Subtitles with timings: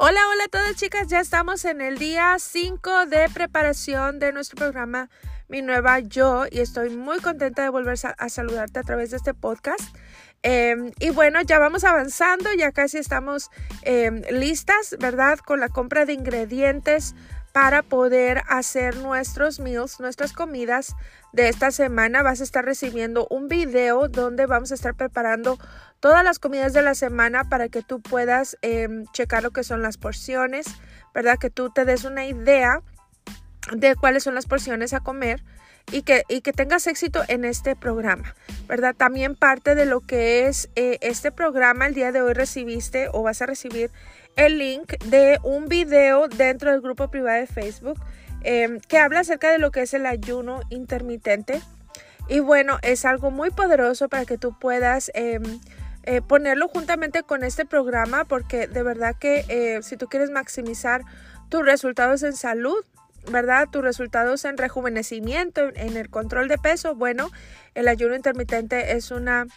[0.00, 4.56] Hola, hola a todas chicas, ya estamos en el día 5 de preparación de nuestro
[4.56, 5.10] programa
[5.48, 9.34] Mi Nueva Yo y estoy muy contenta de volver a, saludarte a través de este
[9.34, 9.82] podcast.
[10.44, 13.50] Em, y bueno, ya vamos avanzando, ya casi estamos
[13.82, 15.40] em, listas, ¿verdad?
[15.40, 17.16] Con la compra de ingredientes
[17.52, 20.94] para poder hacer nuestros meals, nuestras comidas
[21.32, 22.22] de esta semana.
[22.22, 25.58] Vas a estar recibiendo un video donde vamos a estar preparando
[26.00, 29.82] todas las comidas de la semana para que tú puedas em, checar lo que son
[29.82, 30.66] las porciones,
[31.14, 31.38] ¿verdad?
[31.38, 32.82] Que tú te des una idea
[33.72, 35.42] de cuáles son las porciones a comer
[35.90, 38.34] y que, y que tengas éxito en este programa,
[38.66, 38.94] ¿verdad?
[38.94, 43.22] También parte de lo que es eh, este programa, el día de hoy recibiste o
[43.22, 43.90] vas a recibir
[44.36, 47.98] el link de un video dentro del grupo privado de Facebook
[48.42, 51.60] em, que habla acerca de lo que es el ayuno intermitente.
[52.28, 55.42] Y bueno, es algo muy poderoso para que tú puedas em,
[56.10, 61.02] eh, ponerlo juntamente con este programa porque de verdad que eh, si tú quieres maximizar
[61.50, 62.82] tus resultados en salud,
[63.30, 63.68] ¿verdad?
[63.70, 67.28] Tus resultados en rejuvenecimiento, en el control de peso, bueno,
[67.74, 69.48] el ayuno intermitente es una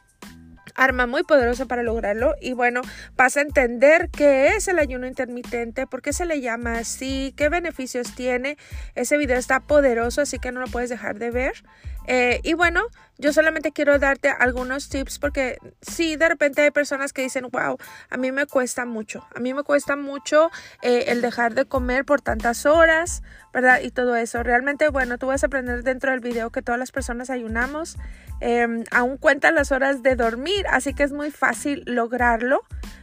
[0.76, 2.82] arma muy poderosa para lograrlo y bueno,
[3.16, 7.48] vas a entender qué es el ayuno intermitente, por qué se le llama así, qué
[7.48, 8.58] beneficios tiene.
[8.96, 11.64] Ese video está poderoso, así que no lo puedes dejar de ver.
[12.08, 12.84] Eh, y bueno,
[13.18, 17.78] yo solamente quiero darte algunos tips porque sí, de repente hay personas que dicen, wow,
[18.10, 20.50] a mí me cuesta mucho, a mí me cuesta mucho
[20.82, 23.22] eh, el dejar de comer por tantas horas,
[23.54, 23.82] ¿verdad?
[23.82, 24.42] Y todo eso.
[24.42, 27.98] Realmente, bueno, tú vas a aprender dentro del video que todas las personas ayunamos,
[28.40, 32.62] eh, aún cuentan las horas de dormir, así que es muy fácil lograrlo,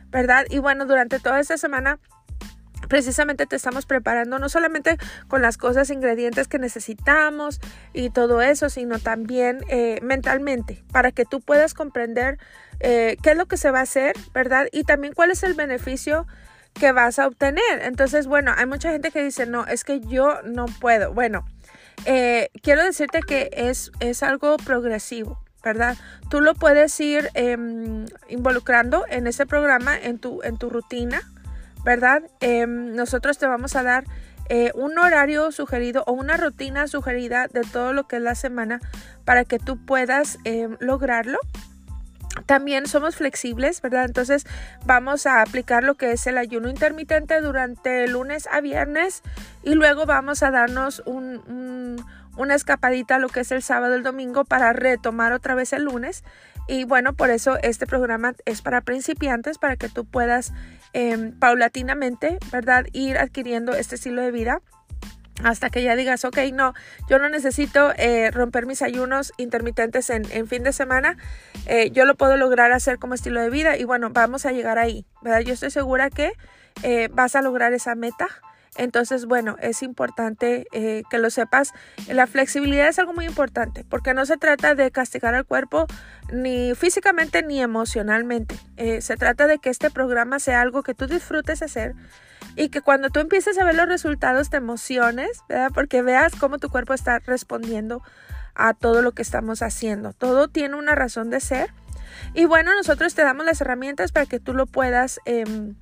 [0.09, 0.47] ¿verdad?
[0.51, 2.01] Y bueno, durante toda esta semana
[2.89, 4.97] precisamente te estamos preparando no solamente
[5.29, 7.61] con las cosas, ingredientes que necesitamos
[7.93, 12.39] y todo eso, sino también eh, mentalmente para que tú puedas comprender
[12.81, 14.67] eh, qué es lo que se va a hacer, ¿verdad?
[14.73, 16.27] Y también cuál es el beneficio
[16.75, 17.83] que vas a obtener.
[17.83, 21.13] Entonces, bueno, hay mucha gente que dice, no, es que yo no puedo.
[21.13, 21.45] Bueno,
[22.05, 25.43] eh, quiero decirte que es, es algo progresivo.
[25.65, 25.97] ¿verdad?
[26.31, 31.21] Tú lo puedes ir em, involucrando en ese programa, en tu, en tu rutina,
[31.85, 32.23] ¿verdad?
[32.41, 34.05] Em, nosotros te vamos a dar
[34.49, 38.81] eh, un horario sugerido o una rutina sugerida de todo lo que es la semana
[39.25, 41.39] para que tú puedas em, lograrlo.
[42.47, 44.05] También somos flexibles, ¿verdad?
[44.07, 44.47] Entonces
[44.87, 49.23] vamos a aplicar lo que es el ayuno intermitente durante lunes a viernes
[49.63, 54.73] y luego vamos a darnos una escapadita lo que es el sábado el domingo para
[54.73, 56.25] retomar otra vez el lunes.
[56.69, 60.53] Y bueno, por eso este programa es para principiantes, para que tú puedas
[60.95, 62.87] Em, paulatinamente, ¿verdad?
[62.93, 64.63] Ir adquiriendo este estilo de vida
[65.45, 66.75] hasta que ya digas, ok, no,
[67.09, 71.17] yo no necesito eh, romper mis ayunos intermitentes en, fin de semana,
[71.67, 74.79] eh, yo lo puedo lograr hacer como estilo de vida y bueno, vamos a llegar
[74.79, 75.41] ahí, ¿verdad?
[75.41, 76.33] Yo estoy segura que
[76.83, 78.27] eh, vas a lograr esa meta
[78.79, 81.73] entonces, bueno, es importante eh, que lo sepas.
[82.07, 85.87] La flexibilidad es algo muy importante porque no se trata de castigar al cuerpo
[86.33, 88.57] ni físicamente ni emocionalmente.
[88.77, 91.95] Eh, se trata de que este programa sea algo que tú disfrutes hacer
[92.55, 95.73] y que cuando tú empieces a ver los resultados te emociones, ¿verdad?
[95.75, 98.03] Porque veas cómo tu cuerpo está respondiendo
[98.55, 100.13] a todo lo que estamos haciendo.
[100.13, 101.71] Todo tiene una razón de ser.
[102.33, 105.19] Y bueno, nosotros te damos las herramientas para que tú lo puedas...
[105.25, 105.75] Em,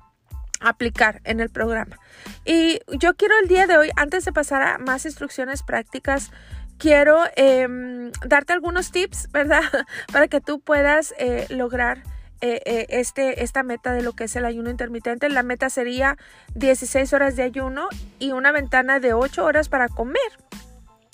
[0.59, 1.99] aplicar en el programa.
[2.45, 6.31] Y yo quiero el día de hoy, antes de pasar a más instrucciones prácticas,
[6.77, 9.63] quiero em, darte algunos tips, ¿verdad?
[10.11, 12.03] Para que tú puedas eh, lograr
[12.39, 15.27] eh, eh, este, esta meta de lo que es el ayuno intermitente.
[15.29, 16.17] La meta sería
[16.55, 17.87] 16 horas de ayuno
[18.19, 20.21] y una ventana de 8 horas para comer.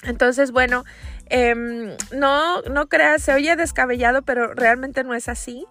[0.04, 0.84] Entonces, bueno,
[1.28, 5.66] em, no, no creas, se oye descabellado, pero realmente no es así.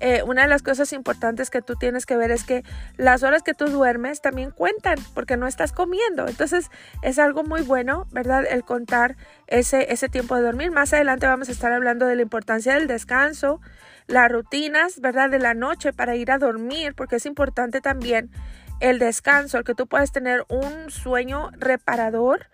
[0.00, 2.62] Eh, una de las cosas importantes que tú tienes que ver es que
[2.96, 6.28] las horas que tú duermes también cuentan porque no estás comiendo.
[6.28, 6.70] Entonces
[7.02, 8.44] es algo muy bueno, ¿verdad?
[8.48, 9.16] El contar
[9.46, 10.70] ese, ese tiempo de dormir.
[10.70, 13.60] Más adelante vamos a estar hablando de la importancia del descanso,
[14.06, 15.30] las rutinas, ¿verdad?
[15.30, 18.30] De la noche para ir a dormir, porque es importante también
[18.80, 22.46] el descanso, el que tú puedas tener un sueño reparador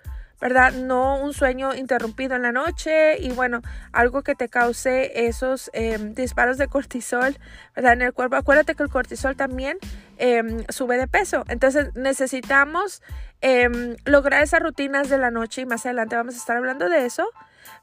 [0.45, 0.75] ¿verdad?
[0.75, 3.63] No un sueño interrumpido en la noche y bueno,
[3.93, 7.39] algo que te cause esos em, disparos de cortisol,
[7.75, 7.95] ¿verdad?
[7.95, 8.37] En el cuerpo.
[8.37, 9.79] Acuérdate que el cortisol también
[10.19, 11.45] em, sube de peso.
[11.49, 13.01] Entonces necesitamos
[13.41, 17.07] em, lograr esas rutinas de la noche y más adelante vamos a estar hablando de
[17.07, 17.27] eso.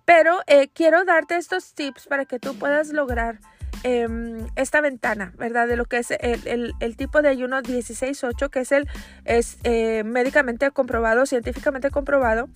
[0.06, 3.40] Pero eh, quiero darte estos tips para que tú puedas lograr
[3.84, 5.68] Em, esta ventana, ¿verdad?
[5.68, 8.88] De lo que es el, el, tipo de ayuno 16-8, que es el
[9.26, 12.48] es eh, médicamente comprobado, científicamente comprobado,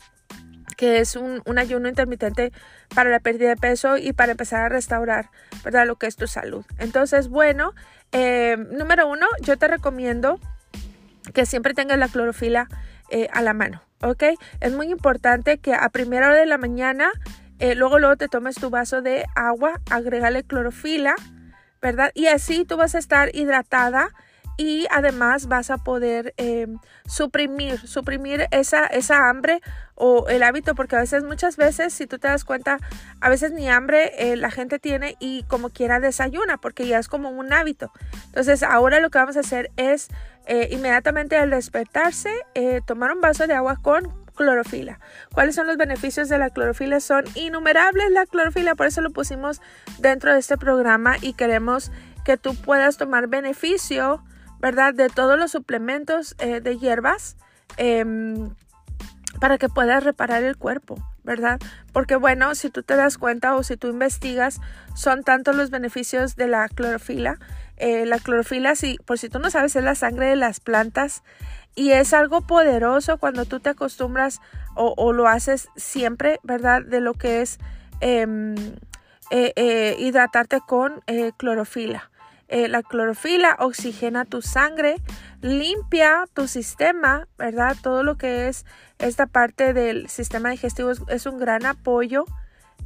[0.78, 2.52] que es un, un, ayuno intermitente
[2.94, 5.32] para la pérdida de peso y para empezar a restaurar,
[5.64, 5.88] ¿verdad?
[5.88, 6.64] Lo que es tu salud.
[6.78, 7.74] Entonces, bueno,
[8.12, 10.40] em, número uno, yo te recomiendo
[11.34, 12.68] que siempre tengas la clorofila
[13.10, 14.24] eh, a la mano, ¿ok?
[14.60, 17.12] Es muy importante que a primera hora de la mañana,
[17.66, 21.16] eh, luego luego te tomes tu vaso de agua, agregale clorofila,
[21.82, 22.12] ¿verdad?
[22.14, 24.10] Y así tú vas a estar hidratada
[24.56, 26.78] y además vas a poder em,
[27.08, 29.62] suprimir, suprimir esa, esa hambre
[29.96, 32.78] o el hábito, porque a veces, muchas veces, si tú te das cuenta,
[33.20, 37.08] a veces ni hambre eh, la gente tiene y como quiera desayuna, porque ya es
[37.08, 37.92] como un hábito.
[38.28, 40.10] Entonces, ahora lo que vamos a hacer es
[40.46, 42.30] eh, inmediatamente al despertarse,
[42.86, 45.00] tomar un vaso de agua con clorofila.
[45.34, 47.00] ¿Cuáles son los beneficios de la clorofila?
[47.00, 49.62] Son innumerables la clorofila, por eso lo pusimos
[50.00, 51.92] dentro de este programa y queremos
[52.24, 54.22] que tú puedas tomar beneficio
[54.60, 54.94] ¿verdad?
[54.94, 57.38] De todos los suplementos eh, de hierbas
[57.78, 58.56] em,
[59.40, 61.60] para que puedas reparar el cuerpo, ¿verdad?
[61.94, 64.62] Porque bueno, si tú te das cuenta o si tú investigas,
[64.96, 67.38] son tantos los beneficios de la clorofila.
[67.78, 71.24] Eh, la clorofila, si, por si tú no sabes, es la sangre de las plantas
[71.76, 74.42] y es algo poderoso cuando tú te acostumbras
[74.76, 76.82] o, lo haces siempre, ¿verdad?
[76.82, 77.60] De lo que es
[78.02, 78.56] em,
[79.32, 81.02] eh, hidratarte con
[81.38, 82.10] clorofila.
[82.48, 84.98] Eh, la clorofila oxigena tu sangre,
[85.42, 87.76] limpia tu sistema, ¿verdad?
[87.82, 88.66] Todo lo que es
[89.00, 92.26] esta parte del sistema digestivo es, un gran apoyo.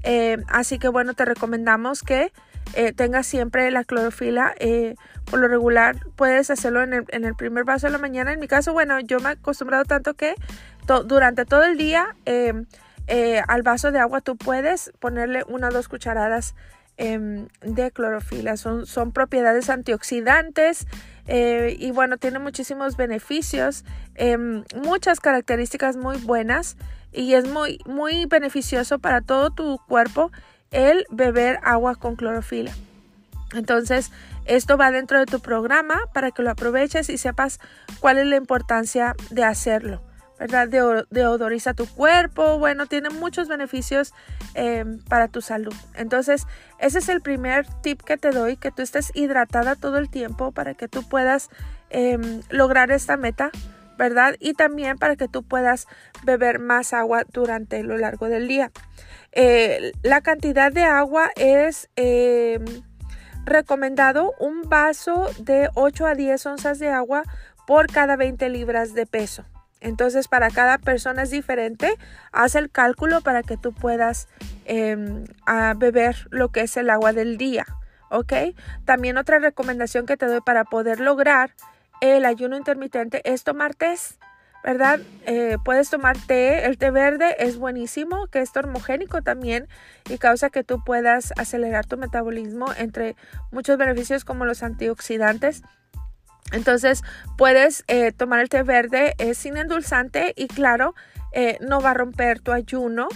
[0.03, 2.31] Eh, así que bueno, te recomendamos que
[2.73, 4.55] eh, tengas siempre la clorofila.
[5.29, 8.33] por lo regular puedes hacerlo en el, primer vaso de la mañana.
[8.33, 10.35] En mi caso, bueno, yo me he acostumbrado tanto que
[11.05, 12.15] durante todo el día
[13.47, 16.55] al vaso de agua tú puedes ponerle una o dos cucharadas
[17.01, 18.57] Em, de clorofila.
[18.57, 20.85] Son, son propiedades antioxidantes
[21.27, 23.85] eh, y bueno, tiene muchísimos beneficios,
[24.15, 26.75] em, muchas características muy buenas
[27.13, 30.29] y es muy, muy beneficioso para todo tu cuerpo
[30.71, 32.71] el beber agua con clorofila.
[33.53, 34.11] Entonces,
[34.45, 37.59] esto va dentro de tu programa para que lo aproveches y sepas
[37.99, 40.01] cuál es la importancia de hacerlo.
[40.39, 40.69] ¿verdad?
[41.09, 44.13] Deodoriza tu cuerpo, bueno, tiene muchos beneficios
[44.55, 45.73] eh, para tu salud.
[45.95, 46.47] Entonces,
[46.79, 50.53] ese es el primer tip que te doy, que tú estés hidratada todo el tiempo
[50.53, 51.49] para que tú puedas
[51.89, 53.51] em, lograr esta meta,
[53.97, 54.35] ¿verdad?
[54.39, 55.87] Y también para que tú puedas
[56.23, 58.71] beber más agua durante lo largo del día.
[59.31, 62.65] Eh, la cantidad de agua es em,
[63.45, 67.23] recomendado un vaso de 8 a 10 onzas de agua
[67.67, 69.45] por cada 20 libras de peso.
[69.81, 71.93] Entonces, para cada persona es diferente.
[72.31, 74.27] Haz el cálculo para que tú puedas
[74.65, 75.23] em,
[75.77, 77.65] beber lo que es el agua del día.
[78.09, 78.33] ¿Ok?
[78.85, 81.51] También otra recomendación que te doy para poder lograr
[82.01, 83.95] el ayuno intermitente es tomar té.
[84.63, 84.99] ¿Verdad?
[85.25, 86.65] Eh, puedes tomar té.
[86.65, 89.67] El té verde es buenísimo, que es termogénico también
[90.09, 93.15] y causa que tú puedas acelerar tu metabolismo entre
[93.51, 95.63] muchos beneficios como los antioxidantes
[96.51, 97.03] entonces
[97.37, 100.95] puedes eh, tomar el té verde es sin endulzante y claro,
[101.31, 103.07] eh, no va a romper tu ayuno.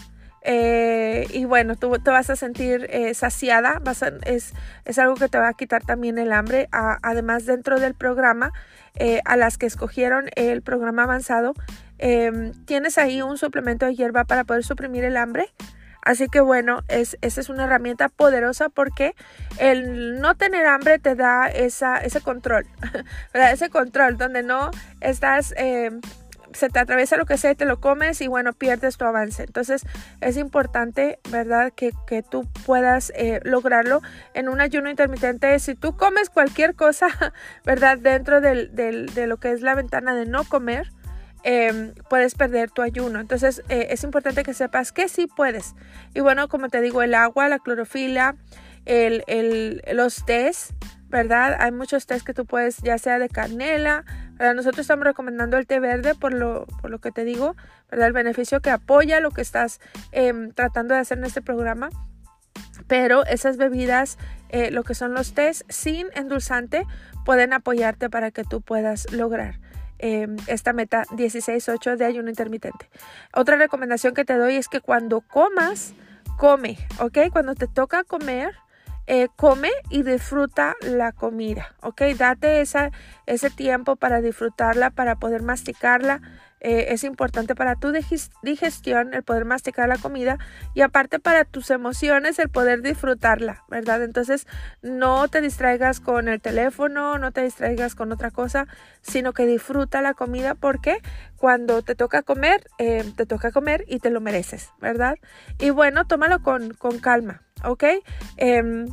[0.45, 3.81] Eh, y bueno, tú te vas a sentir saciada,
[4.25, 4.53] es,
[4.83, 6.67] es, algo que te va a quitar también el hambre.
[6.71, 8.51] además, dentro del programa,
[9.25, 11.53] a las que escogieron el programa avanzado,
[11.97, 15.53] em, tienes ahí un suplemento de hierba para poder suprimir el hambre.
[16.05, 19.15] Así que bueno, es, esa es una herramienta poderosa porque
[19.57, 22.65] el no tener hambre te da esa, ese control,
[23.33, 25.53] ese control donde no estás...
[26.53, 29.43] Se te atraviesa lo que sea, te lo comes y bueno, pierdes tu avance.
[29.43, 29.85] Entonces
[30.21, 31.71] es importante, ¿verdad?
[31.73, 31.93] Que,
[32.29, 34.01] tú puedas eh, lograrlo
[34.33, 35.57] en un ayuno intermitente.
[35.59, 37.07] Si tú comes cualquier cosa,
[37.65, 37.97] ¿verdad?
[37.97, 40.91] Dentro de lo que es la ventana de no comer,
[41.45, 43.19] Em, puedes perder tu ayuno.
[43.19, 45.75] Entonces eh, es importante que sepas que sí puedes.
[46.13, 48.37] Y bueno, como te digo, el agua, la clorofila,
[48.85, 50.73] el, los tés,
[51.09, 51.57] ¿verdad?
[51.59, 54.05] Hay muchos tés que tú puedes, ya sea de canela,
[54.53, 57.55] Nosotros estamos recomendando el té verde por lo, por lo que te digo,
[57.89, 58.07] ¿verdad?
[58.07, 59.79] El beneficio que apoya lo que estás
[60.11, 61.89] em, tratando de hacer en este programa.
[62.87, 64.17] Pero esas bebidas,
[64.49, 66.85] eh, lo que son los tés sin endulzante,
[67.23, 69.59] pueden apoyarte para que tú puedas lograr
[70.05, 72.89] Em, esta meta 16-8 de ayuno intermitente.
[73.33, 75.93] Otra recomendación que te doy es que cuando comas,
[76.37, 77.19] come, ¿ok?
[77.31, 78.53] Cuando te toca comer,
[79.07, 82.01] eh, come y disfruta la comida, ¿ok?
[82.17, 82.91] Date esa,
[83.25, 86.21] ese tiempo para disfrutarla, para poder masticarla,
[86.63, 87.91] eh, es importante para tu
[88.41, 90.37] digestión el poder masticar la comida
[90.73, 94.01] y aparte para tus emociones el poder disfrutarla, ¿verdad?
[94.01, 94.47] Entonces
[94.81, 98.67] no te distraigas con el teléfono, no te distraigas con otra cosa,
[99.01, 100.99] sino que disfruta la comida porque
[101.35, 105.17] cuando te toca comer, eh, te toca comer y te lo mereces, ¿verdad?
[105.59, 107.83] Y bueno, tómalo con, con calma, ¿ok?
[108.37, 108.87] Em,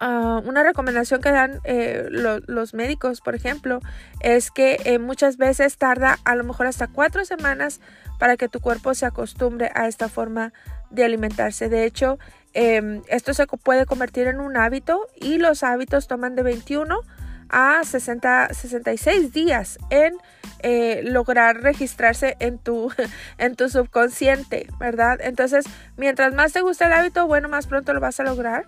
[0.00, 3.80] ah, una recomendación que dan eh, los médicos, por ejemplo,
[4.20, 7.80] es que eh, muchas veces tarda a lo mejor hasta cuatro semanas
[8.18, 10.52] para que tu cuerpo se acostumbre a esta forma
[10.90, 11.68] de alimentarse.
[11.68, 12.18] De hecho,
[12.54, 17.00] em, esto se puede convertir en un hábito y los hábitos toman de 21
[17.48, 20.14] a 60, 66 días en
[20.60, 22.92] eh, lograr registrarse en tu,
[23.38, 25.18] en tu subconsciente, ¿verdad?
[25.22, 28.66] Entonces, mientras más te guste el hábito, bueno, más pronto lo vas a lograr.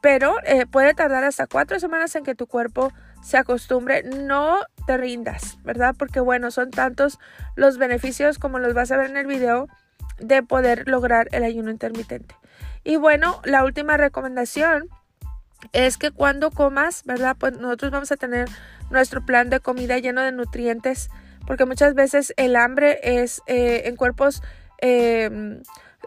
[0.00, 2.92] Pero eh, puede tardar hasta cuatro semanas en que tu cuerpo
[3.22, 4.02] se acostumbre.
[4.02, 5.94] No te rindas, ¿verdad?
[5.96, 7.20] Porque bueno, son tantos
[7.54, 9.68] los beneficios como los vas a ver en el video
[10.18, 12.34] de poder lograr el ayuno intermitente.
[12.82, 14.88] Y bueno, la última recomendación
[15.72, 17.36] es que cuando comas, ¿verdad?
[17.38, 18.48] Pues nosotros vamos a tener
[18.90, 21.08] nuestro plan de comida lleno de nutrientes,
[21.46, 24.42] porque muchas veces el hambre es eh, en cuerpos
[24.80, 25.60] eh,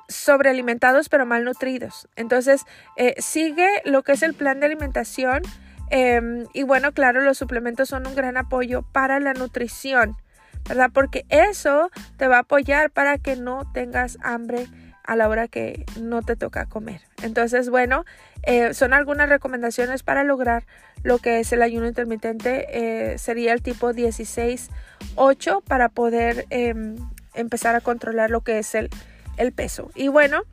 [0.08, 2.08] sobrealimentados pero malnutridos.
[2.16, 2.64] Entonces,
[2.98, 5.42] eh, sigue lo que es el plan de alimentación.
[5.90, 10.16] Em, y bueno, claro, los suplementos son un gran apoyo para la nutrición,
[10.68, 10.90] ¿verdad?
[10.94, 14.68] Porque eso te va a apoyar para que no tengas hambre
[15.06, 17.02] a la hora que no te toca comer.
[17.22, 18.06] Entonces, bueno,
[18.44, 20.66] eh, son algunas recomendaciones para lograr
[21.04, 22.66] lo que es el ayuno intermitente.
[22.70, 26.96] Eh, sería el tipo 16-8 para poder em,
[27.34, 28.90] empezar a controlar lo que es el,
[29.38, 29.92] el peso.
[29.96, 30.44] Y bueno,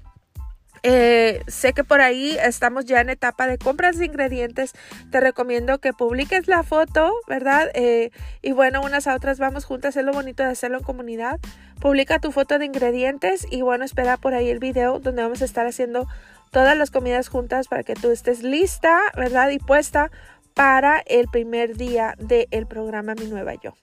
[0.82, 4.72] eh, sé que por ahí estamos ya en etapa de compras de ingredientes.
[5.10, 7.70] Te recomiendo que publiques la foto, ¿verdad?
[7.74, 8.10] Eh,
[8.42, 9.96] y bueno, unas a otras vamos juntas.
[9.96, 11.40] Es lo bonito de hacerlo en comunidad.
[11.80, 15.44] Publica tu foto de ingredientes y bueno, espera por ahí el video donde vamos a
[15.44, 16.06] estar haciendo
[16.50, 19.50] todas las comidas juntas para que tú estés lista, ¿verdad?
[19.50, 20.10] Y puesta
[20.54, 23.74] para el primer día del programa Mi Nueva Yo.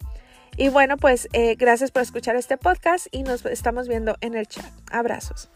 [0.56, 4.46] Y bueno, pues eh, gracias por escuchar este podcast y nos estamos viendo en el
[4.46, 4.72] chat.
[4.91, 5.50] Abrazos.